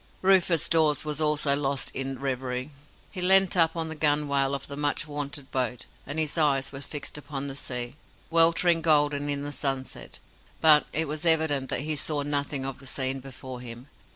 [0.23, 2.71] Rufus Dawes was also lost in reverie.
[3.11, 7.19] He leant upon the gunwale of the much vaunted boat, and his eyes were fixed
[7.19, 7.93] upon the sea,
[8.31, 10.17] weltering golden in the sunset,
[10.59, 13.89] but it was evident that he saw nothing of the scene before him.